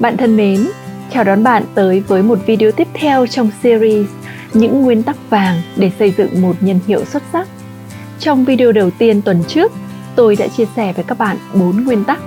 Bạn 0.00 0.16
thân 0.16 0.36
mến, 0.36 0.68
chào 1.12 1.24
đón 1.24 1.42
bạn 1.42 1.62
tới 1.74 2.00
với 2.00 2.22
một 2.22 2.38
video 2.46 2.72
tiếp 2.72 2.88
theo 2.94 3.26
trong 3.26 3.50
series 3.62 4.06
Những 4.52 4.82
nguyên 4.82 5.02
tắc 5.02 5.30
vàng 5.30 5.62
để 5.76 5.90
xây 5.98 6.14
dựng 6.16 6.42
một 6.42 6.56
nhân 6.60 6.80
hiệu 6.86 7.04
xuất 7.04 7.22
sắc. 7.32 7.48
Trong 8.20 8.44
video 8.44 8.72
đầu 8.72 8.90
tiên 8.90 9.22
tuần 9.22 9.42
trước, 9.48 9.72
tôi 10.16 10.36
đã 10.36 10.46
chia 10.46 10.64
sẻ 10.76 10.92
với 10.92 11.04
các 11.04 11.18
bạn 11.18 11.36
4 11.54 11.84
nguyên 11.84 12.04
tắc. 12.04 12.18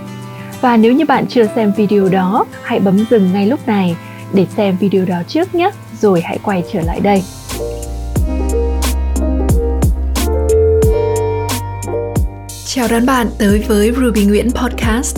Và 0.62 0.78
nếu 0.78 0.94
như 0.94 1.06
bạn 1.06 1.26
chưa 1.28 1.46
xem 1.56 1.74
video 1.78 2.10
đó, 2.10 2.46
hãy 2.64 2.80
bấm 2.80 3.06
dừng 3.10 3.34
ngay 3.34 3.48
lúc 3.48 3.68
này 3.68 3.96
để 4.34 4.46
xem 4.58 4.78
video 4.78 5.06
đó 5.06 5.18
trước 5.28 5.56
nhé, 5.56 5.72
rồi 6.02 6.22
hãy 6.22 6.40
quay 6.44 6.64
trở 6.74 6.82
lại 6.82 7.00
đây. 7.00 7.24
Chào 12.66 12.88
đón 12.88 13.06
bạn 13.06 13.28
tới 13.40 13.64
với 13.68 13.92
Ruby 13.92 14.26
Nguyễn 14.26 14.52
Podcast, 14.52 15.18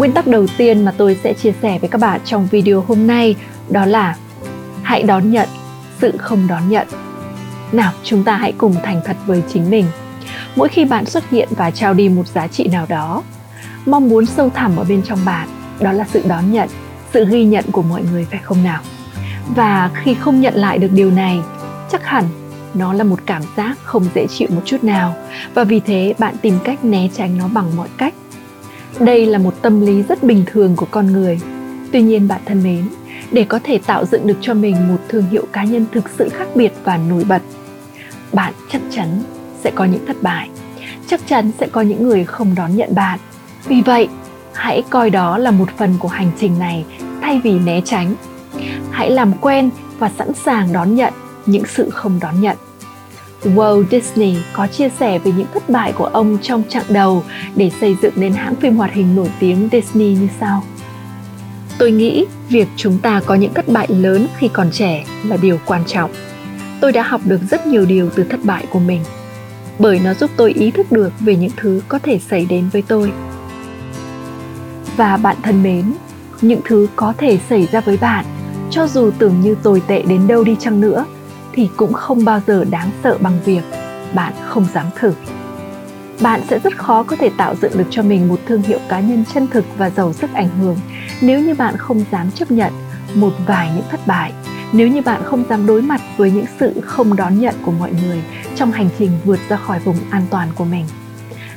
Nguyên 0.00 0.12
tắc 0.12 0.26
đầu 0.26 0.46
tiên 0.56 0.84
mà 0.84 0.92
tôi 0.96 1.18
sẽ 1.24 1.32
chia 1.32 1.52
sẻ 1.62 1.78
với 1.78 1.88
các 1.88 2.00
bạn 2.00 2.20
trong 2.24 2.48
video 2.50 2.84
hôm 2.88 3.06
nay 3.06 3.36
đó 3.68 3.86
là 3.86 4.16
hãy 4.82 5.02
đón 5.02 5.30
nhận 5.30 5.48
sự 6.00 6.12
không 6.18 6.46
đón 6.48 6.68
nhận. 6.68 6.88
Nào, 7.72 7.92
chúng 8.04 8.24
ta 8.24 8.36
hãy 8.36 8.52
cùng 8.58 8.74
thành 8.82 9.00
thật 9.04 9.16
với 9.26 9.42
chính 9.52 9.70
mình. 9.70 9.86
Mỗi 10.56 10.68
khi 10.68 10.84
bạn 10.84 11.06
xuất 11.06 11.30
hiện 11.30 11.48
và 11.50 11.70
trao 11.70 11.94
đi 11.94 12.08
một 12.08 12.26
giá 12.26 12.46
trị 12.46 12.68
nào 12.72 12.86
đó, 12.88 13.22
mong 13.86 14.08
muốn 14.08 14.26
sâu 14.26 14.50
thẳm 14.50 14.76
ở 14.76 14.84
bên 14.84 15.02
trong 15.02 15.18
bạn 15.24 15.48
đó 15.80 15.92
là 15.92 16.04
sự 16.12 16.22
đón 16.28 16.52
nhận, 16.52 16.68
sự 17.12 17.26
ghi 17.30 17.44
nhận 17.44 17.64
của 17.72 17.82
mọi 17.82 18.02
người 18.12 18.26
phải 18.30 18.40
không 18.42 18.62
nào? 18.62 18.80
Và 19.56 19.90
khi 19.94 20.14
không 20.14 20.40
nhận 20.40 20.54
lại 20.54 20.78
được 20.78 20.90
điều 20.92 21.10
này, 21.10 21.40
chắc 21.92 22.04
hẳn 22.04 22.24
nó 22.74 22.92
là 22.92 23.04
một 23.04 23.18
cảm 23.26 23.42
giác 23.56 23.78
không 23.82 24.04
dễ 24.14 24.26
chịu 24.26 24.48
một 24.50 24.62
chút 24.64 24.84
nào 24.84 25.14
và 25.54 25.64
vì 25.64 25.80
thế 25.80 26.14
bạn 26.18 26.34
tìm 26.42 26.58
cách 26.64 26.84
né 26.84 27.08
tránh 27.16 27.38
nó 27.38 27.48
bằng 27.48 27.76
mọi 27.76 27.88
cách 27.96 28.14
đây 29.00 29.26
là 29.26 29.38
một 29.38 29.62
tâm 29.62 29.80
lý 29.80 30.02
rất 30.02 30.22
bình 30.22 30.44
thường 30.46 30.76
của 30.76 30.86
con 30.90 31.06
người. 31.06 31.40
Tuy 31.92 32.02
nhiên 32.02 32.28
bạn 32.28 32.40
thân 32.46 32.62
mến, 32.62 32.88
để 33.32 33.44
có 33.44 33.60
thể 33.64 33.78
tạo 33.86 34.04
dựng 34.04 34.26
được 34.26 34.38
cho 34.40 34.54
mình 34.54 34.88
một 34.88 34.98
thương 35.08 35.26
hiệu 35.30 35.44
cá 35.52 35.64
nhân 35.64 35.86
thực 35.92 36.04
sự 36.18 36.28
khác 36.28 36.48
biệt 36.54 36.72
và 36.84 36.96
nổi 36.96 37.24
bật, 37.24 37.42
bạn 38.32 38.54
chắc 38.70 38.82
chắn 38.90 39.22
sẽ 39.64 39.70
có 39.74 39.84
những 39.84 40.06
thất 40.06 40.22
bại. 40.22 40.50
Chắc 41.06 41.20
chắn 41.26 41.50
sẽ 41.60 41.66
có 41.72 41.80
những 41.80 42.08
người 42.08 42.24
không 42.24 42.54
đón 42.54 42.76
nhận 42.76 42.94
bạn. 42.94 43.18
Vì 43.66 43.82
vậy, 43.82 44.08
hãy 44.52 44.82
coi 44.90 45.10
đó 45.10 45.38
là 45.38 45.50
một 45.50 45.68
phần 45.76 45.94
của 45.98 46.08
hành 46.08 46.30
trình 46.40 46.58
này 46.58 46.84
thay 47.22 47.40
vì 47.44 47.58
né 47.58 47.80
tránh. 47.84 48.14
Hãy 48.90 49.10
làm 49.10 49.32
quen 49.40 49.70
và 49.98 50.10
sẵn 50.18 50.32
sàng 50.44 50.72
đón 50.72 50.94
nhận 50.94 51.12
những 51.46 51.64
sự 51.64 51.90
không 51.90 52.18
đón 52.20 52.40
nhận 52.40 52.56
Walt 53.44 53.84
Disney 53.90 54.36
có 54.52 54.66
chia 54.66 54.88
sẻ 54.88 55.18
về 55.18 55.32
những 55.36 55.46
thất 55.54 55.68
bại 55.68 55.92
của 55.92 56.04
ông 56.04 56.38
trong 56.42 56.62
chặng 56.68 56.84
đầu 56.88 57.24
để 57.56 57.70
xây 57.80 57.96
dựng 58.02 58.12
nên 58.16 58.32
hãng 58.32 58.54
phim 58.54 58.76
hoạt 58.76 58.92
hình 58.92 59.16
nổi 59.16 59.28
tiếng 59.40 59.68
Disney 59.72 60.14
như 60.14 60.28
sau. 60.40 60.62
Tôi 61.78 61.90
nghĩ 61.90 62.26
việc 62.48 62.68
chúng 62.76 62.98
ta 62.98 63.20
có 63.26 63.34
những 63.34 63.54
thất 63.54 63.68
bại 63.68 63.86
lớn 63.88 64.26
khi 64.38 64.48
còn 64.48 64.70
trẻ 64.72 65.04
là 65.26 65.36
điều 65.36 65.58
quan 65.66 65.82
trọng. 65.86 66.10
Tôi 66.80 66.92
đã 66.92 67.02
học 67.02 67.20
được 67.24 67.40
rất 67.50 67.66
nhiều 67.66 67.84
điều 67.84 68.10
từ 68.10 68.24
thất 68.24 68.40
bại 68.44 68.66
của 68.70 68.78
mình, 68.78 69.00
bởi 69.78 70.00
nó 70.04 70.14
giúp 70.14 70.30
tôi 70.36 70.52
ý 70.52 70.70
thức 70.70 70.92
được 70.92 71.12
về 71.20 71.36
những 71.36 71.50
thứ 71.56 71.82
có 71.88 71.98
thể 71.98 72.18
xảy 72.30 72.46
đến 72.46 72.68
với 72.72 72.82
tôi. 72.82 73.12
Và 74.96 75.16
bạn 75.16 75.36
thân 75.42 75.62
mến, 75.62 75.92
những 76.40 76.60
thứ 76.64 76.86
có 76.96 77.12
thể 77.18 77.38
xảy 77.48 77.68
ra 77.72 77.80
với 77.80 77.96
bạn, 77.96 78.24
cho 78.70 78.86
dù 78.86 79.10
tưởng 79.18 79.40
như 79.40 79.56
tồi 79.62 79.82
tệ 79.86 80.02
đến 80.02 80.26
đâu 80.26 80.44
đi 80.44 80.56
chăng 80.60 80.80
nữa, 80.80 81.04
thì 81.60 81.70
cũng 81.76 81.92
không 81.92 82.24
bao 82.24 82.40
giờ 82.46 82.64
đáng 82.70 82.90
sợ 83.02 83.18
bằng 83.20 83.38
việc 83.44 83.62
bạn 84.14 84.32
không 84.48 84.66
dám 84.74 84.86
thử. 84.98 85.12
Bạn 86.20 86.40
sẽ 86.50 86.58
rất 86.58 86.78
khó 86.78 87.02
có 87.02 87.16
thể 87.16 87.30
tạo 87.36 87.54
dựng 87.62 87.72
được 87.78 87.84
cho 87.90 88.02
mình 88.02 88.28
một 88.28 88.40
thương 88.46 88.62
hiệu 88.62 88.78
cá 88.88 89.00
nhân 89.00 89.24
chân 89.34 89.46
thực 89.46 89.64
và 89.78 89.90
giàu 89.90 90.12
sức 90.12 90.30
ảnh 90.34 90.48
hưởng 90.60 90.76
nếu 91.20 91.40
như 91.40 91.54
bạn 91.54 91.76
không 91.76 92.04
dám 92.12 92.30
chấp 92.30 92.50
nhận 92.50 92.72
một 93.14 93.32
vài 93.46 93.70
những 93.76 93.84
thất 93.90 94.00
bại, 94.06 94.32
nếu 94.72 94.88
như 94.88 95.02
bạn 95.02 95.22
không 95.24 95.44
dám 95.48 95.66
đối 95.66 95.82
mặt 95.82 96.00
với 96.16 96.30
những 96.30 96.44
sự 96.60 96.80
không 96.84 97.16
đón 97.16 97.38
nhận 97.38 97.54
của 97.64 97.72
mọi 97.72 97.92
người 98.02 98.22
trong 98.56 98.72
hành 98.72 98.88
trình 98.98 99.10
vượt 99.24 99.40
ra 99.48 99.56
khỏi 99.56 99.78
vùng 99.78 99.96
an 100.10 100.22
toàn 100.30 100.48
của 100.54 100.64
mình. 100.64 100.86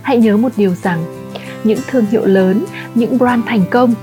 Hãy 0.01 0.17
nhớ 0.17 0.37
một 0.37 0.51
điều 0.57 0.75
rằng, 0.75 1.05
những 1.63 1.79
thương 1.87 2.05
hiệu 2.05 2.25
lớn, 2.25 2.65
những 2.95 3.17
brand 3.17 3.45
thành 3.45 3.65
công 3.71 3.93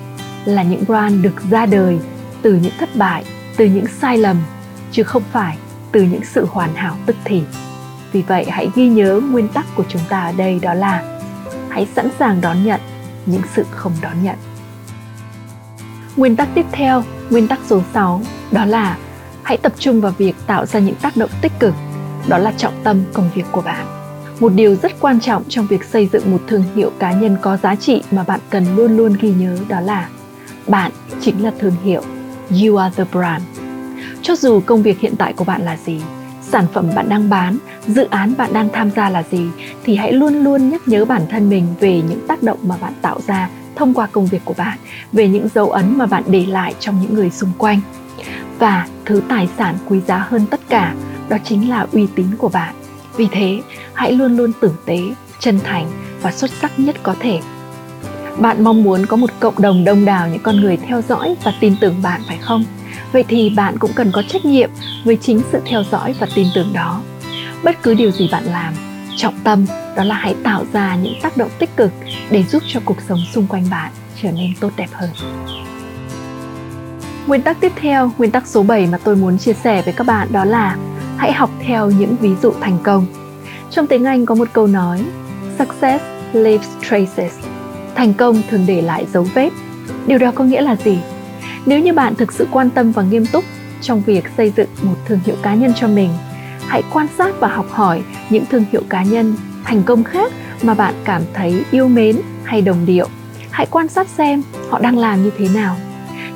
là 0.45 0.63
những 0.63 0.85
brand 0.87 1.23
được 1.23 1.51
ra 1.51 1.67
đời 1.67 1.99
từ 2.43 2.55
những 2.55 2.73
thất 2.79 2.97
bại, 2.97 3.25
từ 3.57 3.65
những 3.65 3.87
sai 4.01 4.19
lầm, 4.19 4.37
chứ 4.93 5.03
không 5.03 5.23
phải 5.33 5.57
từ 5.93 6.03
những 6.03 6.25
sự 6.25 6.47
hoàn 6.51 6.75
hảo 6.75 6.97
tức 7.07 7.17
thì. 7.25 7.43
Vì 8.13 8.23
vậy, 8.23 8.47
hãy 8.51 8.71
ghi 8.75 8.89
nhớ 8.89 9.21
nguyên 9.31 9.49
tắc 9.49 9.67
của 9.75 9.85
chúng 9.89 10.03
ta 10.09 10.21
ở 10.21 10.33
đây 10.33 10.59
đó 10.63 10.75
là 10.75 11.21
hãy 11.69 11.87
sẵn 11.97 12.09
sàng 12.19 12.41
đón 12.41 12.65
nhận 12.65 12.81
những 13.27 13.43
sự 13.55 13.65
không 13.71 13.93
đón 14.03 14.23
nhận. 14.23 14.37
Nguyên 16.17 16.37
tắc 16.37 16.49
tiếp 16.55 16.67
theo, 16.73 17.03
nguyên 17.31 17.49
tắc 17.49 17.59
số 17.67 17.83
6 17.95 18.23
đó 18.51 18.65
là 18.65 18.99
hãy 19.43 19.57
tập 19.57 19.73
trung 19.79 20.01
vào 20.01 20.13
việc 20.19 20.37
tạo 20.47 20.67
ra 20.67 20.81
những 20.81 20.95
tác 20.95 21.17
động 21.17 21.31
tích 21.41 21.53
cực. 21.61 21.75
Đó 22.29 22.39
là 22.39 22.53
trọng 22.57 22.75
tâm 22.85 23.03
công 23.13 23.31
việc 23.35 23.45
của 23.51 23.61
bạn. 23.61 23.87
Một 24.41 24.53
điều 24.55 24.75
rất 24.75 24.93
quan 25.01 25.21
trọng 25.21 25.43
trong 25.49 25.67
việc 25.67 25.85
xây 25.85 26.09
dựng 26.13 26.31
một 26.31 26.43
thương 26.49 26.65
hiệu 26.75 26.93
cá 26.99 27.13
nhân 27.13 27.37
có 27.43 27.57
giá 27.57 27.75
trị 27.75 28.03
mà 28.11 28.23
bạn 28.23 28.41
cần 28.51 28.77
luôn 28.77 28.97
luôn 28.97 29.17
ghi 29.21 29.31
nhớ 29.31 29.57
đó 29.69 29.81
là 29.81 30.09
bạn 30.69 30.93
chính 31.21 31.45
là 31.45 31.53
thương 31.59 31.77
hiệu. 31.83 32.03
You 32.51 32.77
are 32.77 32.95
the 32.97 33.05
brand 33.13 33.60
cho 34.23 34.37
dù 34.37 34.61
công 34.61 34.83
việc 34.83 35.01
hiện 35.01 35.17
tại 35.17 35.33
của 35.33 35.45
bạn 35.45 35.63
là 35.63 35.77
gì, 35.87 36.01
sản 36.43 36.67
phẩm 36.73 36.91
bạn 36.95 37.09
đang 37.09 37.31
bán, 37.31 37.59
dự 37.87 38.07
án 38.11 38.35
bạn 38.39 38.53
đang 38.53 38.69
tham 38.73 38.91
gia 38.91 39.11
là 39.11 39.23
gì, 39.31 39.47
thì 39.85 39.97
hãy 39.97 40.13
luôn 40.13 40.45
luôn 40.45 40.71
nhắc 40.71 40.89
nhớ 40.89 41.05
bản 41.05 41.23
thân 41.31 41.49
mình 41.49 41.67
về 41.81 42.03
những 42.09 42.27
tác 42.27 42.43
động 42.43 42.59
mà 42.63 42.77
bạn 42.81 42.93
tạo 43.03 43.21
ra 43.27 43.49
thông 43.77 43.95
qua 43.95 44.07
công 44.07 44.27
việc 44.27 44.43
của 44.45 44.55
bạn, 44.57 44.79
về 45.13 45.29
những 45.29 45.49
dấu 45.55 45.71
ấn 45.71 45.99
mà 45.99 46.07
bạn 46.07 46.23
để 46.27 46.47
lại 46.47 46.75
trong 46.81 47.01
những 47.03 47.15
người 47.15 47.31
xung 47.31 47.51
quanh. 47.59 47.81
Và 48.59 48.87
thứ 49.05 49.23
tài 49.29 49.49
sản 49.59 49.75
quý 49.89 50.01
giá 50.07 50.19
hơn 50.19 50.47
tất 50.51 50.61
cả, 50.69 50.95
đó 51.29 51.37
chính 51.45 51.71
là 51.71 51.87
uy 51.93 52.07
tín 52.15 52.27
của 52.39 52.49
bạn. 52.49 52.75
Vì 53.17 53.29
thế, 53.33 53.61
hãy 53.95 54.13
luôn 54.13 54.37
luôn 54.37 54.53
tử 54.61 54.73
tế, 54.87 54.99
chân 55.39 55.61
thành 55.65 55.87
và 56.23 56.33
xuất 56.33 56.51
sắc 56.51 56.79
nhất 56.79 56.97
có 57.03 57.15
thể 57.21 57.41
bạn 58.41 58.65
mong 58.65 58.83
muốn 58.83 59.07
có 59.07 59.17
một 59.17 59.31
cộng 59.41 59.63
đồng 59.63 59.85
đông 59.85 60.05
đảo 60.05 60.29
những 60.29 60.43
con 60.43 60.61
người 60.61 60.77
theo 60.77 61.03
dõi 61.09 61.37
và 61.45 61.53
tin 61.61 61.75
tưởng 61.81 62.03
bạn 62.03 62.21
phải 62.27 62.39
không 62.39 62.65
vậy 63.13 63.25
thì 63.29 63.51
bạn 63.51 63.79
cũng 63.79 63.93
cần 63.95 64.13
có 64.13 64.23
trách 64.29 64.45
nhiệm 64.45 64.71
với 65.05 65.17
chính 65.17 65.43
sự 65.53 65.61
theo 65.65 65.83
dõi 65.91 66.15
và 66.21 66.27
tin 66.35 66.47
tưởng 66.55 66.73
đó 66.73 67.03
bất 67.65 67.83
cứ 67.83 67.95
điều 67.95 68.11
gì 68.11 68.29
bạn 68.33 68.45
làm 68.45 68.75
trọng 69.17 69.35
tâm 69.45 69.67
đó 69.97 70.05
là 70.05 70.15
hãy 70.15 70.35
tạo 70.43 70.65
ra 70.73 70.97
những 70.97 71.15
tác 71.23 71.37
động 71.37 71.51
tích 71.59 71.77
cực 71.77 71.91
để 72.31 72.43
giúp 72.43 72.63
cho 72.67 72.81
cuộc 72.85 72.97
sống 73.09 73.19
xung 73.33 73.47
quanh 73.47 73.65
bạn 73.71 73.93
trở 74.23 74.33
nên 74.33 74.51
tốt 74.61 74.71
đẹp 74.77 74.89
hơn 74.93 75.11
Nguyên 77.27 77.43
tắc 77.43 77.61
tiếp 77.61 77.73
theo, 77.77 78.11
nguyên 78.19 78.31
tắc 78.31 78.47
số 78.47 78.63
7 78.63 78.87
mà 78.87 78.99
tôi 79.05 79.17
muốn 79.17 79.39
chia 79.39 79.53
sẻ 79.53 79.83
với 79.83 79.93
các 79.93 80.07
bạn 80.07 80.29
đó 80.33 80.45
là 80.45 80.77
hãy 81.17 81.33
học 81.33 81.51
theo 81.61 81.91
những 81.91 82.17
ví 82.21 82.31
dụ 82.43 82.53
thành 82.61 82.79
công. 82.83 83.07
Trong 83.71 83.87
tiếng 83.87 84.05
Anh 84.05 84.27
có 84.27 84.35
một 84.35 84.49
câu 84.53 84.67
nói, 84.67 85.05
success 85.59 86.05
leaves 86.33 86.69
traces. 86.83 87.50
Thành 88.01 88.15
công 88.15 88.43
thường 88.51 88.65
để 88.67 88.83
lại 88.83 89.07
dấu 89.13 89.27
vết. 89.35 89.51
Điều 90.07 90.19
đó 90.19 90.33
có 90.35 90.45
nghĩa 90.45 90.61
là 90.61 90.77
gì? 90.77 90.99
Nếu 91.67 91.79
như 91.79 91.93
bạn 91.93 92.15
thực 92.15 92.33
sự 92.33 92.47
quan 92.51 92.71
tâm 92.71 92.93
và 92.93 93.03
nghiêm 93.03 93.27
túc 93.27 93.45
trong 93.81 94.03
việc 94.07 94.25
xây 94.37 94.53
dựng 94.57 94.69
một 94.83 94.95
thương 95.07 95.19
hiệu 95.25 95.37
cá 95.43 95.55
nhân 95.55 95.73
cho 95.77 95.89
mình, 95.89 96.11
hãy 96.67 96.83
quan 96.93 97.07
sát 97.19 97.41
và 97.41 97.49
học 97.49 97.67
hỏi 97.71 98.03
những 98.31 98.45
thương 98.51 98.65
hiệu 98.73 98.83
cá 98.89 99.03
nhân 99.03 99.37
thành 99.65 99.83
công 99.83 100.05
khác 100.05 100.33
mà 100.63 100.75
bạn 100.75 100.95
cảm 101.05 101.23
thấy 101.35 101.65
yêu 101.71 101.89
mến 101.89 102.21
hay 102.45 102.63
đồng 102.63 102.87
điệu. 102.87 103.09
Hãy 103.51 103.67
quan 103.71 103.89
sát 103.89 104.09
xem 104.09 104.43
họ 104.71 104.79
đang 104.79 104.99
làm 104.99 105.23
như 105.25 105.31
thế 105.39 105.49
nào. 105.55 105.77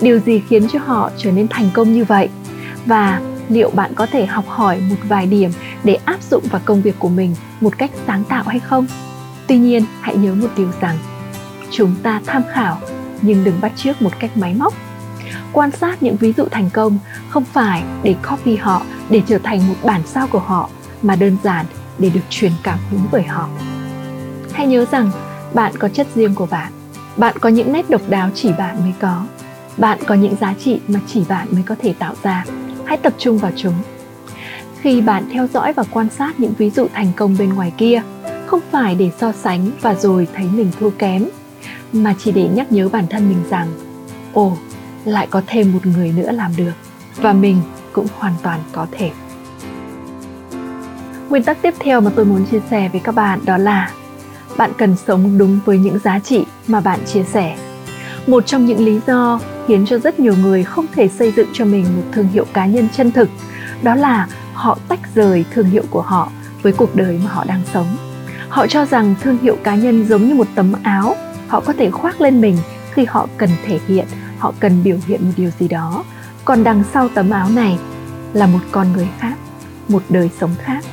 Điều 0.00 0.18
gì 0.18 0.42
khiến 0.48 0.68
cho 0.68 0.78
họ 0.84 1.10
trở 1.18 1.30
nên 1.30 1.48
thành 1.48 1.70
công 1.74 1.92
như 1.92 2.04
vậy? 2.04 2.28
Và 2.86 3.20
liệu 3.48 3.70
bạn 3.70 3.92
có 3.94 4.06
thể 4.06 4.26
học 4.26 4.44
hỏi 4.48 4.80
một 4.88 4.96
vài 5.08 5.26
điểm 5.26 5.50
để 5.84 5.98
áp 6.04 6.22
dụng 6.30 6.44
vào 6.50 6.60
công 6.64 6.82
việc 6.82 6.94
của 6.98 7.08
mình 7.08 7.34
một 7.60 7.78
cách 7.78 7.90
sáng 8.06 8.24
tạo 8.24 8.44
hay 8.46 8.60
không? 8.60 8.86
Tuy 9.46 9.58
nhiên, 9.58 9.84
hãy 10.00 10.16
nhớ 10.16 10.34
một 10.34 10.48
điều 10.56 10.68
rằng 10.80 10.96
chúng 11.74 11.94
ta 12.02 12.20
tham 12.26 12.42
khảo 12.52 12.78
nhưng 13.22 13.44
đừng 13.44 13.60
bắt 13.60 13.72
chước 13.76 14.02
một 14.02 14.10
cách 14.18 14.36
máy 14.36 14.54
móc 14.54 14.74
quan 15.52 15.70
sát 15.70 16.02
những 16.02 16.16
ví 16.16 16.32
dụ 16.32 16.44
thành 16.50 16.70
công 16.70 16.98
không 17.28 17.44
phải 17.44 17.82
để 18.02 18.14
copy 18.30 18.56
họ 18.56 18.82
để 19.10 19.22
trở 19.26 19.38
thành 19.38 19.68
một 19.68 19.74
bản 19.82 20.02
sao 20.06 20.26
của 20.26 20.38
họ 20.38 20.68
mà 21.02 21.16
đơn 21.16 21.36
giản 21.42 21.66
để 21.98 22.10
được 22.10 22.20
truyền 22.30 22.52
cảm 22.62 22.78
hứng 22.90 23.06
bởi 23.12 23.22
họ 23.22 23.48
Hãy 24.54 24.66
nhớ 24.66 24.84
rằng 24.90 25.10
bạn 25.54 25.72
có 25.78 25.88
chất 25.88 26.06
riêng 26.14 26.34
của 26.34 26.46
bạn. 26.46 26.72
Bạn 27.16 27.36
có 27.40 27.48
những 27.48 27.72
nét 27.72 27.90
độc 27.90 28.00
đáo 28.08 28.30
chỉ 28.34 28.52
bạn 28.58 28.76
mới 28.80 28.92
có. 29.00 29.26
Bạn 29.76 29.98
có 30.06 30.14
những 30.14 30.36
giá 30.40 30.54
trị 30.64 30.80
mà 30.88 31.00
chỉ 31.06 31.24
bạn 31.28 31.48
mới 31.50 31.62
có 31.62 31.74
thể 31.82 31.94
tạo 31.98 32.14
ra. 32.22 32.44
Hãy 32.84 32.96
tập 32.96 33.12
trung 33.18 33.38
vào 33.38 33.52
chúng. 33.56 33.74
Khi 34.80 35.00
bạn 35.00 35.24
theo 35.32 35.46
dõi 35.46 35.72
và 35.72 35.82
quan 35.90 36.08
sát 36.18 36.40
những 36.40 36.54
ví 36.58 36.70
dụ 36.70 36.86
thành 36.94 37.12
công 37.16 37.36
bên 37.38 37.54
ngoài 37.54 37.72
kia, 37.76 38.02
không 38.46 38.60
phải 38.70 38.94
để 38.94 39.10
so 39.20 39.32
sánh 39.32 39.70
và 39.80 39.94
rồi 39.94 40.28
thấy 40.34 40.46
mình 40.52 40.70
thua 40.80 40.90
kém, 40.90 41.24
mà 41.94 42.14
chỉ 42.18 42.32
để 42.32 42.48
nhắc 42.48 42.72
nhớ 42.72 42.88
bản 42.88 43.06
thân 43.10 43.28
mình 43.28 43.42
rằng, 43.50 43.68
ồ, 44.32 44.56
lại 45.04 45.26
có 45.30 45.42
thêm 45.46 45.72
một 45.72 45.86
người 45.86 46.12
nữa 46.12 46.30
làm 46.32 46.56
được 46.56 46.72
và 47.16 47.32
mình 47.32 47.60
cũng 47.92 48.06
hoàn 48.18 48.34
toàn 48.42 48.60
có 48.72 48.86
thể. 48.92 49.10
Nguyên 51.28 51.42
tắc 51.42 51.62
tiếp 51.62 51.74
theo 51.80 52.00
mà 52.00 52.10
tôi 52.16 52.24
muốn 52.24 52.46
chia 52.46 52.60
sẻ 52.70 52.88
với 52.88 53.00
các 53.00 53.14
bạn 53.14 53.40
đó 53.44 53.56
là 53.56 53.90
bạn 54.56 54.70
cần 54.78 54.96
sống 55.06 55.38
đúng 55.38 55.58
với 55.64 55.78
những 55.78 55.98
giá 55.98 56.18
trị 56.18 56.44
mà 56.66 56.80
bạn 56.80 57.00
chia 57.06 57.22
sẻ. 57.22 57.56
Một 58.26 58.46
trong 58.46 58.66
những 58.66 58.84
lý 58.84 59.00
do 59.06 59.40
khiến 59.68 59.86
cho 59.86 59.98
rất 59.98 60.20
nhiều 60.20 60.34
người 60.42 60.64
không 60.64 60.86
thể 60.94 61.08
xây 61.08 61.32
dựng 61.32 61.48
cho 61.52 61.64
mình 61.64 61.84
một 61.96 62.02
thương 62.12 62.28
hiệu 62.28 62.46
cá 62.52 62.66
nhân 62.66 62.88
chân 62.96 63.12
thực 63.12 63.28
đó 63.82 63.94
là 63.94 64.28
họ 64.52 64.78
tách 64.88 65.14
rời 65.14 65.44
thương 65.52 65.66
hiệu 65.66 65.84
của 65.90 66.02
họ 66.02 66.30
với 66.62 66.72
cuộc 66.72 66.96
đời 66.96 67.20
mà 67.24 67.30
họ 67.30 67.44
đang 67.44 67.62
sống. 67.74 67.96
Họ 68.48 68.66
cho 68.66 68.84
rằng 68.84 69.14
thương 69.20 69.38
hiệu 69.38 69.56
cá 69.64 69.74
nhân 69.74 70.04
giống 70.08 70.28
như 70.28 70.34
một 70.34 70.46
tấm 70.54 70.72
áo 70.82 71.16
họ 71.48 71.60
có 71.60 71.72
thể 71.72 71.90
khoác 71.90 72.20
lên 72.20 72.40
mình 72.40 72.56
khi 72.92 73.04
họ 73.04 73.28
cần 73.36 73.50
thể 73.66 73.78
hiện, 73.88 74.06
họ 74.38 74.52
cần 74.60 74.82
biểu 74.84 74.96
hiện 75.06 75.20
một 75.24 75.32
điều 75.36 75.50
gì 75.58 75.68
đó. 75.68 76.04
Còn 76.44 76.64
đằng 76.64 76.82
sau 76.92 77.08
tấm 77.08 77.30
áo 77.30 77.50
này 77.50 77.78
là 78.32 78.46
một 78.46 78.60
con 78.70 78.92
người 78.92 79.08
khác, 79.18 79.34
một 79.88 80.02
đời 80.08 80.30
sống 80.40 80.54
khác. 80.58 80.84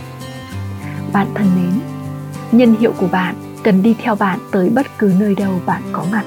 Bạn 1.14 1.28
thân 1.36 1.48
mến, 1.56 1.80
nhân 2.52 2.76
hiệu 2.80 2.94
của 2.98 3.08
bạn 3.08 3.36
cần 3.64 3.84
đi 3.84 3.96
theo 4.04 4.16
bạn 4.16 4.40
tới 4.52 4.70
bất 4.70 4.88
cứ 4.98 5.14
nơi 5.20 5.36
đâu 5.36 5.62
bạn 5.66 5.82
có 5.92 6.06
mặt 6.12 6.24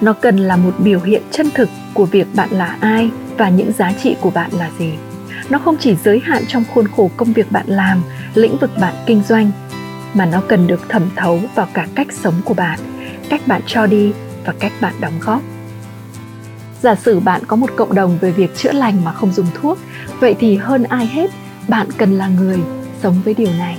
nó 0.00 0.12
cần 0.12 0.36
là 0.36 0.56
một 0.56 0.74
biểu 0.78 1.00
hiện 1.00 1.22
chân 1.30 1.50
thực 1.54 1.68
của 1.94 2.06
việc 2.06 2.26
bạn 2.34 2.48
là 2.50 2.76
ai 2.80 3.10
và 3.36 3.48
những 3.48 3.72
giá 3.72 3.92
trị 4.02 4.16
của 4.20 4.30
bạn 4.30 4.50
là 4.52 4.70
gì 4.78 4.92
nó 5.50 5.58
không 5.58 5.76
chỉ 5.80 5.96
giới 6.04 6.20
hạn 6.24 6.44
trong 6.48 6.64
khuôn 6.74 6.88
khổ 6.96 7.10
công 7.16 7.32
việc 7.32 7.52
bạn 7.52 7.66
làm 7.68 8.02
lĩnh 8.34 8.56
vực 8.56 8.70
bạn 8.80 8.94
kinh 9.06 9.22
doanh 9.28 9.50
mà 10.14 10.26
nó 10.26 10.42
cần 10.48 10.66
được 10.66 10.88
thẩm 10.88 11.02
thấu 11.16 11.40
vào 11.54 11.68
cả 11.74 11.86
cách 11.94 12.12
sống 12.12 12.34
của 12.44 12.54
bạn 12.54 12.78
cách 13.28 13.46
bạn 13.46 13.62
cho 13.66 13.86
đi 13.86 14.12
và 14.44 14.54
cách 14.60 14.72
bạn 14.80 14.94
đóng 15.00 15.20
góp. 15.20 15.42
Giả 16.82 16.94
sử 16.94 17.20
bạn 17.20 17.42
có 17.46 17.56
một 17.56 17.70
cộng 17.76 17.94
đồng 17.94 18.18
về 18.20 18.30
việc 18.30 18.56
chữa 18.56 18.72
lành 18.72 19.04
mà 19.04 19.12
không 19.12 19.32
dùng 19.32 19.46
thuốc, 19.54 19.78
vậy 20.20 20.36
thì 20.38 20.56
hơn 20.56 20.84
ai 20.84 21.06
hết, 21.06 21.30
bạn 21.68 21.86
cần 21.98 22.18
là 22.18 22.28
người 22.28 22.58
sống 23.02 23.22
với 23.24 23.34
điều 23.34 23.50
này. 23.58 23.78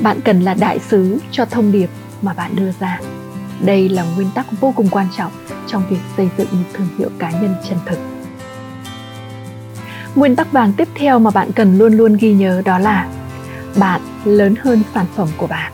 Bạn 0.00 0.20
cần 0.20 0.40
là 0.40 0.54
đại 0.54 0.78
sứ 0.78 1.18
cho 1.30 1.44
thông 1.44 1.72
điệp 1.72 1.90
mà 2.22 2.32
bạn 2.32 2.56
đưa 2.56 2.70
ra. 2.80 3.00
Đây 3.60 3.88
là 3.88 4.02
nguyên 4.02 4.30
tắc 4.34 4.60
vô 4.60 4.72
cùng 4.76 4.88
quan 4.88 5.06
trọng 5.16 5.32
trong 5.66 5.82
việc 5.90 6.00
xây 6.16 6.28
dựng 6.38 6.48
một 6.52 6.68
thương 6.72 6.88
hiệu 6.98 7.10
cá 7.18 7.30
nhân 7.30 7.54
chân 7.68 7.78
thực. 7.86 7.98
Nguyên 10.14 10.36
tắc 10.36 10.52
vàng 10.52 10.72
tiếp 10.72 10.88
theo 10.94 11.18
mà 11.18 11.30
bạn 11.30 11.52
cần 11.52 11.78
luôn 11.78 11.92
luôn 11.92 12.16
ghi 12.20 12.32
nhớ 12.32 12.62
đó 12.64 12.78
là 12.78 13.08
bạn 13.76 14.00
lớn 14.24 14.54
hơn 14.62 14.82
sản 14.94 15.06
phẩm 15.16 15.28
của 15.36 15.46
bạn 15.46 15.72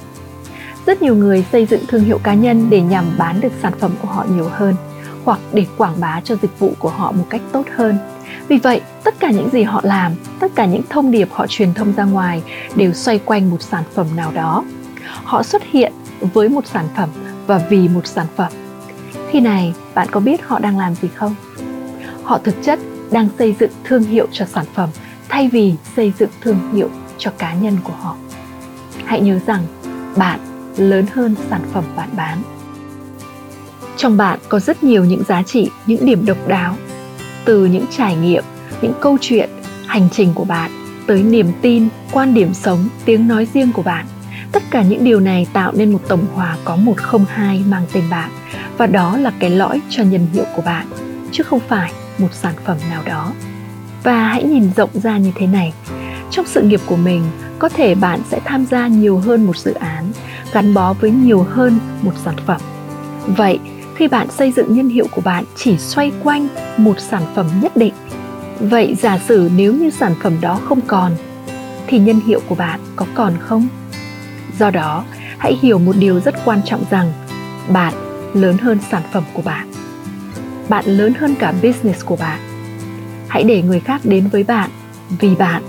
rất 0.87 1.03
nhiều 1.03 1.15
người 1.17 1.45
xây 1.53 1.67
dựng 1.67 1.87
thương 1.89 2.05
hiệu 2.05 2.19
cá 2.19 2.35
nhân 2.35 2.71
để 2.71 2.81
nhằm 2.81 3.05
bán 3.19 3.41
được 3.41 3.53
sản 3.63 3.73
phẩm 3.79 3.91
của 4.03 4.09
họ 4.09 4.27
nhiều 4.31 4.49
hơn, 4.53 4.75
hoặc 5.25 5.39
để 5.53 5.67
quảng 5.77 6.01
bá 6.01 6.21
cho 6.25 6.37
dịch 6.43 6.59
vụ 6.59 6.73
của 6.79 6.89
họ 6.89 7.13
một 7.13 7.27
cách 7.31 7.41
tốt 7.53 7.67
hơn. 7.77 7.99
Vì 8.49 8.59
vậy, 8.59 8.81
tất 9.05 9.15
cả 9.21 9.31
những 9.31 9.49
gì 9.51 9.63
họ 9.63 9.81
làm, 9.85 10.13
tất 10.41 10.53
cả 10.55 10.67
những 10.67 10.83
thông 10.91 11.11
điệp 11.11 11.29
họ 11.33 11.47
truyền 11.49 11.75
thông 11.75 11.93
ra 11.93 12.05
ngoài 12.05 12.43
đều 12.75 12.93
xoay 12.93 13.19
quanh 13.19 13.51
một 13.51 13.63
sản 13.63 13.83
phẩm 13.95 14.07
nào 14.17 14.33
đó. 14.35 14.65
Họ 15.25 15.43
xuất 15.43 15.63
hiện 15.71 15.93
với 16.21 16.49
một 16.49 16.67
sản 16.67 16.89
phẩm 16.97 17.09
và 17.47 17.59
vì 17.71 17.89
một 17.89 18.07
sản 18.07 18.27
phẩm. 18.37 18.53
Khi 19.31 19.41
này, 19.41 19.75
bạn 19.95 20.09
có 20.11 20.21
biết 20.21 20.43
họ 20.43 20.59
đang 20.59 20.79
làm 20.79 20.95
gì 20.95 21.09
không? 21.15 21.35
Họ 22.23 22.39
thực 22.39 22.55
chất 22.63 22.79
đang 23.11 23.29
xây 23.39 23.55
dựng 23.61 23.71
thương 23.85 24.03
hiệu 24.03 24.27
cho 24.33 24.47
sản 24.47 24.65
phẩm 24.75 24.89
thay 25.29 25.49
vì 25.49 25.75
xây 25.97 26.13
dựng 26.19 26.31
thương 26.41 26.73
hiệu 26.73 26.89
cho 27.19 27.31
cá 27.39 27.55
nhân 27.55 27.77
của 27.85 27.93
họ. 28.01 28.17
Hãy 29.05 29.21
nhớ 29.21 29.39
rằng 29.47 29.63
bạn 30.17 30.41
lớn 30.77 31.07
hơn 31.15 31.35
sản 31.51 31.61
phẩm 31.73 31.85
bạn 31.97 32.09
bán. 32.17 32.43
Trong 33.97 34.17
bạn 34.17 34.39
có 34.49 34.61
rất 34.61 34.85
nhiều 34.85 35.05
những 35.05 35.25
giá 35.29 35.43
trị, 35.43 35.71
những 35.87 36.07
điểm 36.07 36.27
độc 36.27 36.49
đáo, 36.49 36.77
từ 37.45 37.67
những 37.67 37.85
trải 37.97 38.17
nghiệm, 38.17 38.45
những 38.83 38.93
câu 39.01 39.19
chuyện, 39.21 39.51
hành 39.87 40.09
trình 40.13 40.35
của 40.35 40.45
bạn, 40.45 40.71
tới 41.07 41.23
niềm 41.23 41.53
tin, 41.63 41.89
quan 42.13 42.35
điểm 42.35 42.55
sống, 42.55 42.89
tiếng 43.05 43.29
nói 43.29 43.47
riêng 43.55 43.73
của 43.73 43.83
bạn. 43.83 44.07
Tất 44.53 44.63
cả 44.71 44.83
những 44.83 45.05
điều 45.05 45.21
này 45.21 45.47
tạo 45.53 45.73
nên 45.73 45.93
một 45.93 46.01
tổng 46.09 46.27
hòa 46.35 46.57
có 46.65 46.77
102 46.77 47.63
mang 47.69 47.87
tên 47.93 48.05
bạn, 48.11 48.31
và 48.77 48.87
đó 48.87 49.17
là 49.17 49.33
cái 49.39 49.51
lõi 49.51 49.81
cho 49.91 50.03
nhân 50.03 50.27
hiệu 50.33 50.45
của 50.57 50.63
bạn, 50.63 50.87
chứ 51.33 51.43
không 51.43 51.61
phải 51.69 51.93
một 52.19 52.35
sản 52.35 52.55
phẩm 52.65 52.77
nào 52.91 53.03
đó. 53.07 53.33
Và 54.03 54.29
hãy 54.29 54.45
nhìn 54.45 54.71
rộng 54.77 54.91
ra 54.93 55.19
như 55.19 55.33
thế 55.35 55.47
này. 55.47 55.73
Trong 56.31 56.47
sự 56.47 56.63
nghiệp 56.63 56.81
của 56.87 56.97
mình, 56.97 57.23
có 57.59 57.69
thể 57.69 57.95
bạn 57.95 58.21
sẽ 58.31 58.41
tham 58.45 58.67
gia 58.67 58.87
nhiều 58.87 59.19
hơn 59.19 59.47
một 59.47 59.57
dự 59.57 59.75
án 59.75 60.13
gắn 60.55 60.75
bó 60.75 60.93
với 60.93 61.11
nhiều 61.11 61.47
hơn 61.51 61.79
một 62.03 62.13
sản 62.25 62.35
phẩm. 62.47 62.61
Vậy, 63.27 63.59
khi 63.97 64.09
bạn 64.09 64.31
xây 64.31 64.53
dựng 64.53 64.75
nhân 64.75 64.89
hiệu 64.89 65.07
của 65.11 65.21
bạn 65.21 65.45
chỉ 65.57 65.79
xoay 65.79 66.13
quanh 66.25 66.49
một 66.77 67.01
sản 67.01 67.23
phẩm 67.35 67.47
nhất 67.61 67.77
định, 67.77 67.95
vậy 68.61 68.97
giả 69.01 69.19
sử 69.19 69.51
nếu 69.57 69.75
như 69.75 69.91
sản 69.91 70.15
phẩm 70.23 70.37
đó 70.41 70.61
không 70.65 70.81
còn, 70.81 71.13
thì 71.87 71.99
nhân 71.99 72.21
hiệu 72.27 72.41
của 72.49 72.55
bạn 72.55 72.81
có 72.97 73.07
còn 73.15 73.33
không? 73.41 73.69
Do 74.59 74.71
đó, 74.71 75.05
hãy 75.39 75.59
hiểu 75.63 75.79
một 75.79 75.97
điều 75.99 76.21
rất 76.21 76.35
quan 76.45 76.61
trọng 76.65 76.85
rằng 76.91 77.13
bạn 77.73 77.95
lớn 78.35 78.59
hơn 78.59 78.79
sản 78.91 79.03
phẩm 79.13 79.25
của 79.33 79.43
bạn. 79.43 79.71
Bạn 80.69 80.85
lớn 80.85 81.15
hơn 81.19 81.35
cả 81.35 81.53
business 81.63 82.05
của 82.05 82.17
bạn. 82.17 82.41
Hãy 83.29 83.45
để 83.45 83.63
người 83.63 83.81
khác 83.81 84.01
đến 84.05 84.29
với 84.29 84.43
bạn 84.43 84.71
vì 85.09 85.35
bạn. 85.35 85.63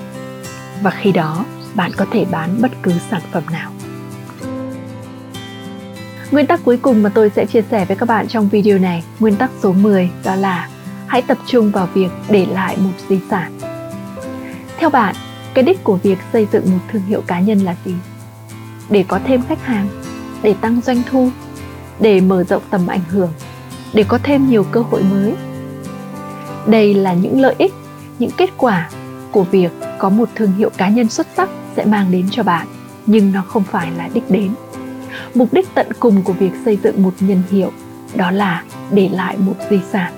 Và 0.81 0.92
khi 0.92 1.12
đó, 1.12 1.46
bạn 1.76 1.92
có 1.98 2.06
thể 2.12 2.26
bán 2.31 2.62
bất 2.62 2.72
cứ 2.84 2.92
sản 3.10 3.22
phẩm 3.31 3.44
nào. 3.52 3.75
Nguyên 6.31 6.48
tắc 6.48 6.60
cuối 6.63 6.77
cùng 6.77 7.04
mà 7.04 7.10
tôi 7.10 7.31
sẽ 7.36 7.45
chia 7.45 7.62
sẻ 7.72 7.86
với 7.86 7.98
các 7.98 8.06
bạn 8.10 8.27
trong 8.27 8.50
video 8.50 8.77
này, 8.77 9.04
nguyên 9.19 9.36
tắc 9.36 9.51
số 9.63 9.74
10 9.74 10.10
đó 10.24 10.36
là 10.36 10.69
hãy 11.07 11.22
tập 11.22 11.38
trung 11.48 11.72
vào 11.72 11.88
việc 11.94 12.10
để 12.30 12.45
lại 12.45 12.77
một 12.77 12.92
di 13.10 13.19
sản. 13.30 13.60
Theo 14.77 14.89
bạn, 14.89 15.16
cái 15.54 15.63
đích 15.63 15.83
của 15.83 15.95
việc 15.95 16.18
xây 16.33 16.48
dựng 16.51 16.72
một 16.72 16.80
thương 16.92 17.01
hiệu 17.01 17.22
cá 17.27 17.39
nhân 17.39 17.60
là 17.60 17.75
gì? 17.86 17.94
Để 18.89 19.06
có 19.07 19.19
thêm 19.25 19.42
khách 19.50 19.66
hàng, 19.66 19.88
để 20.42 20.56
tăng 20.62 20.81
doanh 20.81 21.01
thu, 21.12 21.30
để 22.00 22.21
mở 22.21 22.44
rộng 22.44 22.64
tầm 22.69 22.88
ảnh 22.88 23.04
hưởng, 23.09 23.33
để 23.94 24.04
có 24.07 24.19
thêm 24.23 24.50
nhiều 24.50 24.66
cơ 24.71 24.81
hội 24.81 25.04
mới. 25.04 25.33
Đây 26.68 26.94
là 26.94 27.14
những 27.14 27.42
lợi 27.42 27.56
ích, 27.57 27.73
những 28.19 28.31
kết 28.38 28.50
quả 28.57 28.90
của 29.31 29.44
việc 29.44 29.71
có 30.00 30.09
một 30.09 30.30
thương 30.35 30.52
hiệu 30.52 30.69
cá 30.78 30.90
nhân 30.90 31.09
xuất 31.09 31.28
sắc 31.38 31.50
sẽ 31.76 31.85
mang 31.85 32.11
đến 32.11 32.28
cho 32.31 32.44
bạn, 32.44 32.68
nhưng 33.06 33.31
nó 33.31 33.44
không 33.47 33.64
phải 33.64 33.92
là 33.97 34.09
đích 34.14 34.31
đến 34.31 34.52
mục 35.35 35.54
đích 35.54 35.68
tận 35.75 35.87
cùng 35.99 36.21
của 36.23 36.33
việc 36.33 36.51
xây 36.65 36.77
dựng 36.83 37.04
một 37.04 37.13
nhân 37.19 37.44
hiệu 37.51 37.71
đó 38.15 38.31
là 38.31 38.63
để 38.92 39.09
lại 39.09 39.37
một 39.37 39.56
di 39.69 39.80
sản 39.92 40.13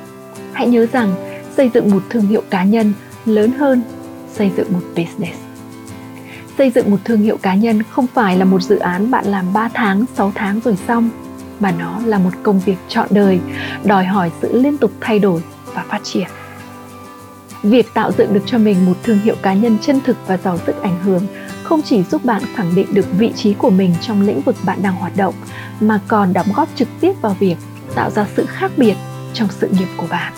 hãy 0.54 0.68
nhớ 0.68 0.86
rằng 0.92 1.16
xây 1.58 1.72
dựng 1.74 1.92
một 1.92 2.04
thương 2.10 2.28
hiệu 2.28 2.42
cá 2.50 2.64
nhân 2.64 2.94
lớn 3.26 3.52
hơn 3.52 3.82
xây 4.34 4.52
dựng 4.58 4.74
một 4.74 4.82
business 4.96 5.48
xây 6.58 6.72
dựng 6.72 6.92
một 6.92 6.98
thương 7.06 7.22
hiệu 7.22 7.38
cá 7.38 7.56
nhân 7.56 7.84
không 7.84 8.08
phải 8.08 8.38
là 8.38 8.46
một 8.46 8.62
dự 8.62 8.80
án 8.80 9.12
bạn 9.12 9.26
làm 9.26 9.54
3 9.54 9.70
tháng, 9.74 10.06
6 10.16 10.32
tháng 10.36 10.60
rồi 10.60 10.78
xong 10.88 11.10
mà 11.60 11.72
nó 11.72 12.00
là 12.06 12.18
một 12.18 12.30
công 12.44 12.60
việc 12.60 12.78
trọn 12.88 13.08
đời, 13.10 13.40
đòi 13.84 14.06
hỏi 14.06 14.32
sự 14.42 14.62
liên 14.62 14.78
tục 14.78 14.92
thay 15.02 15.20
đổi 15.20 15.42
và 15.66 15.86
phát 15.90 16.00
triển. 16.04 16.28
Việc 17.64 17.94
tạo 17.94 18.12
dựng 18.12 18.34
được 18.34 18.44
cho 18.46 18.58
mình 18.58 18.86
một 18.86 18.94
thương 19.04 19.20
hiệu 19.20 19.36
cá 19.42 19.54
nhân 19.54 19.78
chân 19.82 20.00
thực 20.06 20.18
và 20.28 20.38
giàu 20.38 20.58
sức 20.66 20.82
ảnh 20.82 21.04
hưởng 21.04 21.28
không 21.68 21.82
chỉ 21.82 22.04
giúp 22.04 22.26
bạn 22.26 22.42
khẳng 22.56 22.76
định 22.76 22.94
được 22.94 23.06
vị 23.18 23.32
trí 23.36 23.54
của 23.54 23.70
mình 23.70 23.96
trong 24.02 24.22
lĩnh 24.22 24.42
vực 24.42 24.56
bạn 24.66 24.80
đang 24.82 24.96
hoạt 24.96 25.18
động 25.18 25.34
mà 25.80 26.00
còn 26.08 26.34
đóng 26.34 26.48
góp 26.56 26.70
trực 26.76 26.88
tiếp 27.00 27.14
vào 27.22 27.36
việc 27.40 27.56
tạo 27.96 28.10
ra 28.12 28.26
sự 28.36 28.46
khác 28.46 28.72
biệt 28.78 28.96
trong 29.34 29.48
sự 29.52 29.68
nghiệp 29.68 29.88
của 29.98 30.08
bạn. 30.10 30.34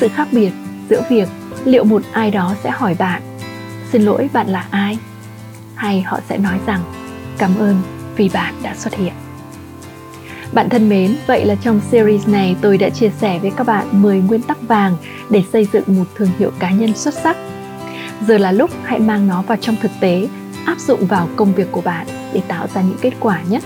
Sự 0.00 0.08
khác 0.08 0.28
biệt 0.32 0.50
giữa 0.90 1.02
việc 1.10 1.28
liệu 1.64 1.84
một 1.84 2.02
ai 2.12 2.30
đó 2.30 2.54
sẽ 2.62 2.70
hỏi 2.70 2.96
bạn 2.98 3.22
xin 3.92 4.02
lỗi 4.02 4.30
bạn 4.32 4.48
là 4.48 4.66
ai? 4.70 4.98
hay 5.74 6.02
họ 6.02 6.20
sẽ 6.28 6.38
nói 6.38 6.58
rằng 6.66 6.80
cảm 7.38 7.58
ơn 7.58 7.76
vì 8.16 8.28
bạn 8.28 8.54
đã 8.62 8.74
xuất 8.74 8.94
hiện. 8.94 9.12
Bạn 10.52 10.68
thân 10.68 10.88
mến, 10.88 11.16
vậy 11.26 11.44
là 11.44 11.54
trong 11.54 11.80
series 11.90 12.28
này 12.28 12.56
tôi 12.60 12.78
đã 12.78 12.90
chia 12.90 13.10
sẻ 13.20 13.38
với 13.38 13.50
các 13.56 13.66
bạn 13.66 14.02
10 14.02 14.20
nguyên 14.20 14.42
tắc 14.42 14.62
vàng 14.62 14.96
để 15.30 15.42
xây 15.52 15.68
dựng 15.72 15.84
một 15.86 16.04
thương 16.14 16.30
hiệu 16.38 16.50
cá 16.58 16.70
nhân 16.70 16.94
xuất 16.94 17.14
sắc 17.14 17.36
giờ 18.28 18.38
là 18.38 18.52
lúc 18.52 18.70
hãy 18.84 18.98
mang 18.98 19.28
nó 19.28 19.42
vào 19.42 19.58
trong 19.60 19.76
thực 19.82 19.90
tế, 20.00 20.28
áp 20.64 20.78
dụng 20.80 21.06
vào 21.06 21.28
công 21.36 21.54
việc 21.54 21.72
của 21.72 21.80
bạn 21.80 22.06
để 22.32 22.40
tạo 22.48 22.66
ra 22.74 22.82
những 22.82 22.98
kết 23.00 23.12
quả 23.20 23.42
nhé 23.48 23.60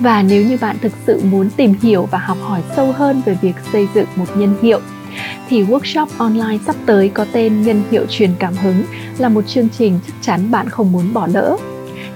và 0.00 0.22
nếu 0.22 0.46
như 0.46 0.58
bạn 0.60 0.76
thực 0.82 0.92
sự 1.06 1.20
muốn 1.24 1.50
tìm 1.50 1.74
hiểu 1.82 2.08
và 2.10 2.18
học 2.18 2.38
hỏi 2.40 2.62
sâu 2.76 2.92
hơn 2.92 3.22
về 3.26 3.36
việc 3.42 3.54
xây 3.72 3.88
dựng 3.94 4.06
một 4.16 4.36
nhân 4.36 4.54
hiệu, 4.62 4.80
thì 5.48 5.64
workshop 5.64 6.06
online 6.18 6.58
sắp 6.66 6.76
tới 6.86 7.08
có 7.08 7.26
tên 7.32 7.62
nhân 7.62 7.82
hiệu 7.90 8.06
truyền 8.08 8.30
cảm 8.38 8.54
hứng 8.54 8.82
là 9.18 9.28
một 9.28 9.46
chương 9.46 9.68
trình 9.68 10.00
chắc 10.06 10.14
chắn 10.20 10.50
bạn 10.50 10.68
không 10.68 10.92
muốn 10.92 11.12
bỏ 11.12 11.26
lỡ 11.26 11.56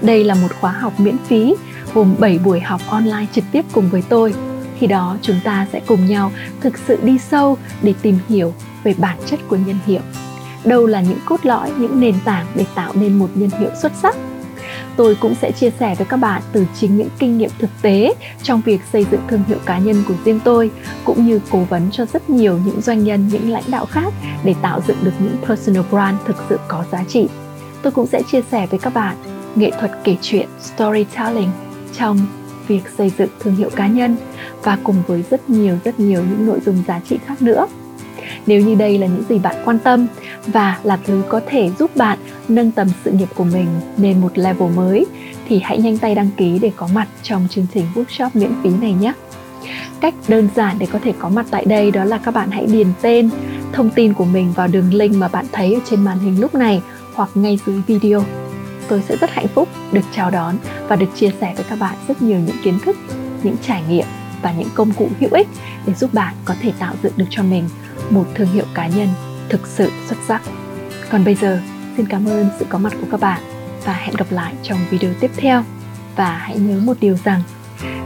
đây 0.03 0.23
là 0.23 0.35
một 0.35 0.47
khóa 0.61 0.71
học 0.71 0.99
miễn 0.99 1.17
phí, 1.17 1.55
gồm 1.93 2.15
7 2.19 2.39
buổi 2.39 2.59
học 2.59 2.81
online 2.87 3.25
trực 3.33 3.43
tiếp 3.51 3.65
cùng 3.71 3.89
với 3.89 4.03
tôi. 4.09 4.33
Khi 4.79 4.87
đó 4.87 5.17
chúng 5.21 5.39
ta 5.43 5.67
sẽ 5.71 5.81
cùng 5.87 6.05
nhau 6.07 6.31
thực 6.61 6.77
sự 6.87 6.99
đi 7.03 7.17
sâu 7.17 7.57
để 7.81 7.93
tìm 8.01 8.19
hiểu 8.29 8.53
về 8.83 8.93
bản 8.97 9.17
chất 9.25 9.39
của 9.47 9.55
nhân 9.55 9.77
hiệu. 9.85 10.01
Đâu 10.65 10.85
là 10.85 11.01
những 11.01 11.19
cốt 11.25 11.45
lõi, 11.45 11.71
những 11.77 11.99
nền 11.99 12.15
tảng 12.25 12.45
để 12.55 12.65
tạo 12.75 12.91
nên 12.95 13.19
một 13.19 13.29
nhân 13.35 13.49
hiệu 13.59 13.69
xuất 13.81 13.91
sắc. 14.01 14.15
Tôi 14.95 15.15
cũng 15.15 15.35
sẽ 15.41 15.51
chia 15.51 15.69
sẻ 15.79 15.95
với 15.97 16.07
các 16.09 16.17
bạn 16.17 16.41
từ 16.51 16.65
chính 16.79 16.97
những 16.97 17.09
kinh 17.19 17.37
nghiệm 17.37 17.49
thực 17.59 17.69
tế 17.81 18.13
trong 18.43 18.61
việc 18.65 18.81
xây 18.93 19.05
dựng 19.11 19.21
thương 19.27 19.43
hiệu 19.47 19.57
cá 19.65 19.77
nhân 19.77 20.03
của 20.07 20.13
riêng 20.25 20.39
tôi 20.43 20.71
cũng 21.05 21.25
như 21.25 21.39
cố 21.49 21.59
vấn 21.59 21.91
cho 21.91 22.05
rất 22.05 22.29
nhiều 22.29 22.59
những 22.65 22.81
doanh 22.81 23.03
nhân 23.03 23.27
những 23.27 23.51
lãnh 23.51 23.63
đạo 23.67 23.85
khác 23.85 24.13
để 24.43 24.55
tạo 24.61 24.81
dựng 24.87 24.97
được 25.03 25.11
những 25.19 25.35
personal 25.47 25.83
brand 25.91 26.17
thực 26.25 26.35
sự 26.49 26.59
có 26.67 26.85
giá 26.91 27.03
trị. 27.07 27.27
Tôi 27.81 27.91
cũng 27.91 28.07
sẽ 28.07 28.21
chia 28.31 28.41
sẻ 28.51 28.67
với 28.69 28.79
các 28.79 28.93
bạn 28.93 29.17
nghệ 29.55 29.71
thuật 29.79 29.91
kể 30.03 30.15
chuyện 30.21 30.47
storytelling 30.61 31.49
trong 31.93 32.19
việc 32.67 32.81
xây 32.97 33.11
dựng 33.17 33.29
thương 33.39 33.55
hiệu 33.55 33.69
cá 33.75 33.87
nhân 33.87 34.15
và 34.63 34.77
cùng 34.83 34.95
với 35.07 35.23
rất 35.29 35.49
nhiều 35.49 35.77
rất 35.83 35.99
nhiều 35.99 36.23
những 36.29 36.45
nội 36.45 36.59
dung 36.65 36.83
giá 36.87 36.99
trị 37.09 37.19
khác 37.25 37.41
nữa 37.41 37.67
nếu 38.45 38.61
như 38.61 38.75
đây 38.75 38.97
là 38.97 39.07
những 39.07 39.23
gì 39.29 39.39
bạn 39.39 39.55
quan 39.65 39.79
tâm 39.79 40.07
và 40.47 40.79
là 40.83 40.97
thứ 41.05 41.21
có 41.29 41.41
thể 41.47 41.71
giúp 41.79 41.95
bạn 41.95 42.19
nâng 42.47 42.71
tầm 42.71 42.87
sự 43.05 43.11
nghiệp 43.11 43.29
của 43.35 43.43
mình 43.43 43.67
lên 43.97 44.21
một 44.21 44.37
level 44.37 44.71
mới 44.75 45.05
thì 45.47 45.59
hãy 45.63 45.77
nhanh 45.77 45.97
tay 45.97 46.15
đăng 46.15 46.29
ký 46.37 46.59
để 46.59 46.71
có 46.75 46.87
mặt 46.93 47.07
trong 47.23 47.47
chương 47.49 47.65
trình 47.73 47.85
workshop 47.95 48.29
miễn 48.33 48.51
phí 48.63 48.69
này 48.81 48.93
nhé. 48.93 49.13
Cách 49.99 50.13
đơn 50.27 50.49
giản 50.55 50.79
để 50.79 50.87
có 50.91 50.99
thể 51.03 51.13
có 51.19 51.29
mặt 51.29 51.45
tại 51.51 51.65
đây 51.65 51.91
đó 51.91 52.03
là 52.03 52.17
các 52.17 52.33
bạn 52.33 52.51
hãy 52.51 52.65
điền 52.65 52.87
tên, 53.01 53.29
thông 53.71 53.89
tin 53.89 54.13
của 54.13 54.25
mình 54.25 54.53
vào 54.55 54.67
đường 54.67 54.93
link 54.93 55.15
mà 55.15 55.27
bạn 55.27 55.45
thấy 55.51 55.73
ở 55.73 55.79
trên 55.89 56.03
màn 56.03 56.19
hình 56.19 56.41
lúc 56.41 56.55
này 56.55 56.81
hoặc 57.13 57.29
ngay 57.35 57.59
dưới 57.65 57.81
video. 57.87 58.23
Tôi 58.87 59.03
sẽ 59.09 59.17
rất 59.17 59.29
hạnh 59.31 59.47
phúc 59.47 59.67
được 59.91 60.01
chào 60.15 60.31
đón 60.31 60.55
và 60.87 60.95
được 60.95 61.05
chia 61.15 61.31
sẻ 61.41 61.53
với 61.55 61.65
các 61.69 61.79
bạn 61.79 61.95
rất 62.07 62.21
nhiều 62.21 62.39
những 62.39 62.55
kiến 62.63 62.79
thức, 62.85 62.97
những 63.43 63.55
trải 63.67 63.83
nghiệm 63.89 64.05
và 64.43 64.51
những 64.51 64.69
công 64.75 64.91
cụ 64.91 65.09
hữu 65.19 65.29
ích 65.33 65.47
để 65.85 65.93
giúp 65.93 66.13
bạn 66.13 66.35
có 66.45 66.55
thể 66.61 66.71
tạo 66.79 66.95
dựng 67.03 67.13
được 67.17 67.25
cho 67.29 67.43
mình 67.43 67.69
một 68.09 68.25
thương 68.35 68.53
hiệu 68.53 68.65
cá 68.73 68.87
nhân 68.87 69.07
thực 69.49 69.67
sự 69.67 69.91
xuất 70.09 70.17
sắc. 70.27 70.41
Còn 71.09 71.25
bây 71.25 71.35
giờ, 71.35 71.61
xin 71.97 72.05
cảm 72.05 72.25
ơn 72.25 72.49
sự 72.59 72.65
có 72.69 72.77
mặt 72.77 72.93
của 73.01 73.07
các 73.11 73.19
bạn 73.19 73.41
và 73.85 73.93
hẹn 73.93 74.15
gặp 74.15 74.27
lại 74.29 74.53
trong 74.63 74.79
video 74.89 75.13
tiếp 75.19 75.31
theo. 75.37 75.63
Và 76.15 76.37
hãy 76.37 76.57
nhớ 76.57 76.79
một 76.83 76.97
điều 76.99 77.17
rằng, 77.23 77.41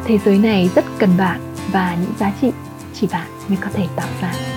thế 0.06 0.17
giới 0.25 0.38
này 0.38 0.70
rất 0.75 0.86
cần 1.00 1.17
bạn 1.17 1.53
và 1.72 1.98
những 2.01 2.13
giá 2.20 2.32
trị 2.41 2.51
chỉ 2.94 3.08
bạn 3.12 3.27
mới 3.48 3.58
có 3.62 3.70
thể 3.74 3.88
tạo 3.96 4.08
ra. 4.22 4.56